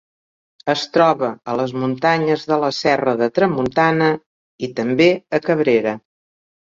[0.73, 4.09] Es troba a les muntanyes de la Serra de Tramuntana,
[4.69, 5.95] i també a Cabrera.